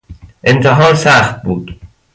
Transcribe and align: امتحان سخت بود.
امتحان 0.43 0.93
سخت 0.95 1.41
بود. 1.43 1.79